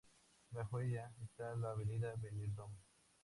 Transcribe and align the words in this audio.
Bajo 0.51 0.79
ella, 0.79 1.11
está 1.23 1.53
la 1.57 1.69
avenida 1.73 2.15
Benidorm. 2.19 2.73